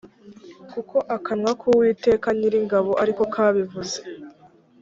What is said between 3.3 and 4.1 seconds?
kabivuze